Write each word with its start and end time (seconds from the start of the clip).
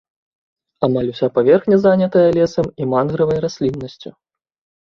Амаль 0.85 1.11
уся 1.13 1.27
паверхня 1.35 1.77
занятая 1.85 2.25
лесам 2.39 2.73
і 2.81 2.91
мангравай 2.95 3.39
расліннасцю. 3.45 4.09